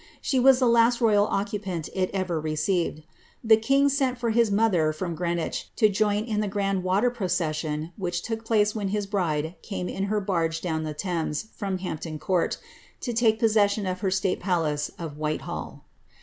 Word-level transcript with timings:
She 0.19 0.39
was 0.39 0.57
the 0.57 0.65
last 0.67 0.99
royal 0.99 1.27
occupant 1.27 1.87
it 1.93 2.09
ever 2.11 2.39
received. 2.41 3.03
The 3.43 3.55
king 3.55 3.87
sent 3.87 4.17
fur 4.17 4.31
his 4.31 4.49
mother 4.49 4.91
from 4.93 5.13
Greenwich, 5.13 5.69
to 5.75 5.89
join 5.89 6.23
in 6.23 6.39
the 6.41 6.49
gnMl 6.49 6.81
water 6.81 7.11
procession 7.11 7.91
which 7.97 8.23
took 8.23 8.43
place 8.43 8.73
when 8.73 8.87
his 8.87 9.05
bride 9.05 9.57
came 9.61 9.87
in 9.87 10.05
her 10.05 10.19
baige 10.19 10.59
down 10.59 10.81
the 10.85 10.95
Thames, 10.95 11.49
from 11.55 11.77
Hampton 11.77 12.17
Court, 12.17 12.57
to 13.01 13.13
take 13.13 13.37
possession 13.39 13.85
of 13.85 13.99
her 14.01 14.09
state 14.09 14.39
palace 14.39 14.89
of 14.97 15.17
Whitehall. 15.19 15.85